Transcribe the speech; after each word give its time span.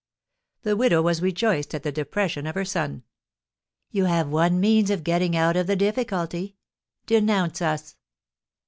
The 0.63 0.75
widow 0.75 1.03
was 1.03 1.21
rejoiced 1.21 1.75
at 1.75 1.83
the 1.83 1.91
depression 1.91 2.47
of 2.47 2.55
her 2.55 2.65
son: 2.65 3.03
"You 3.91 4.05
have 4.05 4.29
one 4.29 4.59
means 4.59 4.89
of 4.89 5.03
getting 5.03 5.35
out 5.35 5.55
of 5.55 5.67
the 5.67 5.75
difficulty: 5.75 6.55
denounce 7.05 7.61
us!" 7.61 7.97